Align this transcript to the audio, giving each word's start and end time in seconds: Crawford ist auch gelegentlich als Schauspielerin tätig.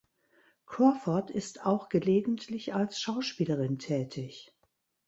Crawford 0.65 1.29
ist 1.29 1.63
auch 1.63 1.87
gelegentlich 1.87 2.73
als 2.73 2.99
Schauspielerin 2.99 3.77
tätig. 3.77 4.51